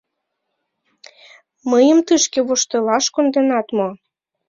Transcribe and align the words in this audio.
—Мыйым 1.69 1.99
тышке 2.07 2.39
воштылаш 2.47 3.05
конденат 3.15 3.67
мо? 3.77 3.89